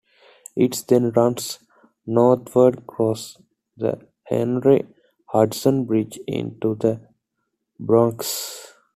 It 0.55 0.83
then 0.87 1.11
runs 1.11 1.59
northward 2.07 2.79
across 2.79 3.37
the 3.77 4.07
Henry 4.23 4.87
Hudson 5.27 5.85
Bridge 5.85 6.19
into 6.25 6.73
the 6.73 7.07
Bronx. 7.79 8.73